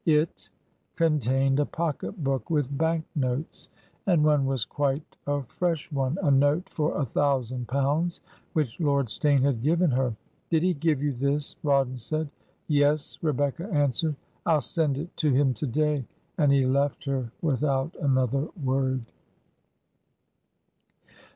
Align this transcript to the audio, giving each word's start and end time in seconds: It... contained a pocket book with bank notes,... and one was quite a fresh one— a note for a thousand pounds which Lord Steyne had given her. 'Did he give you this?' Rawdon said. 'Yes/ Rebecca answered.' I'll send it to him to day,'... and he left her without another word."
It... 0.03 0.49
contained 0.95 1.59
a 1.59 1.65
pocket 1.67 2.23
book 2.23 2.49
with 2.49 2.75
bank 2.75 3.05
notes,... 3.15 3.69
and 4.07 4.23
one 4.25 4.47
was 4.47 4.65
quite 4.65 5.15
a 5.27 5.43
fresh 5.43 5.91
one— 5.91 6.17
a 6.23 6.31
note 6.31 6.67
for 6.69 6.97
a 6.99 7.05
thousand 7.05 7.67
pounds 7.67 8.19
which 8.53 8.79
Lord 8.79 9.09
Steyne 9.11 9.43
had 9.43 9.61
given 9.61 9.91
her. 9.91 10.15
'Did 10.49 10.63
he 10.63 10.73
give 10.73 11.03
you 11.03 11.11
this?' 11.11 11.55
Rawdon 11.61 11.97
said. 11.97 12.31
'Yes/ 12.67 13.19
Rebecca 13.21 13.69
answered.' 13.71 14.15
I'll 14.47 14.61
send 14.61 14.97
it 14.97 15.15
to 15.17 15.31
him 15.31 15.53
to 15.53 15.67
day,'... 15.67 16.03
and 16.39 16.51
he 16.51 16.65
left 16.65 17.05
her 17.05 17.31
without 17.43 17.95
another 18.01 18.47
word." 18.63 19.03